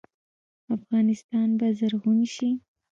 [0.75, 2.49] افغانستان به زرغون شي؟